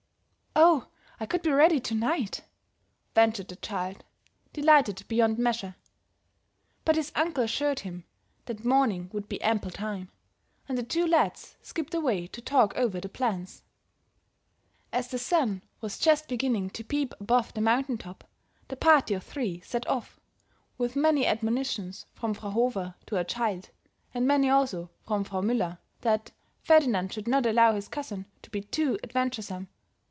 [0.53, 2.41] "Oh, I could be ready to night,"
[3.15, 4.03] ventured the child,
[4.51, 5.75] delighted beyond measure.
[6.83, 8.03] But his uncle assured him
[8.45, 10.09] the morning would be ample time,
[10.67, 13.63] and the two lads skipped away to talk over the plans.
[14.91, 18.25] As the sun was just beginning to peep above the mountaintop,
[18.67, 20.19] the party of three set off,
[20.77, 23.69] with many admonitions from Frau Hofer to her child,
[24.13, 26.31] and many also from Frau Müller that
[26.61, 29.69] Ferdinand should not allow his cousin to be too adventuresome.